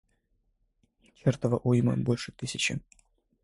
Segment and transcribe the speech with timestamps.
[1.13, 2.79] чертова уйма– больше тысячи.